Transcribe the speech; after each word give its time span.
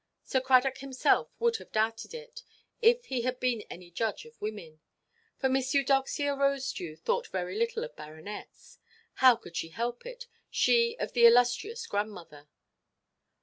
Sir 0.23 0.41
Cradock 0.41 0.79
himself 0.79 1.29
would 1.37 1.57
have 1.57 1.71
doubted 1.71 2.15
it, 2.15 2.41
if 2.81 3.05
he 3.05 3.21
had 3.21 3.39
been 3.39 3.61
any 3.69 3.91
judge 3.91 4.25
of 4.25 4.41
women; 4.41 4.79
for 5.37 5.47
Miss 5.47 5.75
Eudoxia 5.75 6.35
Rosedew 6.35 6.95
thought 6.97 7.27
very 7.27 7.55
little 7.55 7.83
of 7.83 7.95
baronets. 7.95 8.79
How 9.21 9.35
could 9.35 9.55
she 9.55 9.69
help 9.69 10.07
it, 10.07 10.25
she 10.49 10.95
of 10.99 11.13
the 11.13 11.27
illustrious 11.27 11.85
grandmother? 11.85 12.49